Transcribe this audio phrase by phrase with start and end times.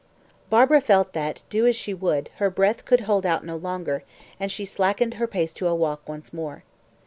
[0.49, 4.03] Barbara felt that, do as she would, her breath could hold out no longer,
[4.39, 6.63] and she slackened her pace to a walk once more.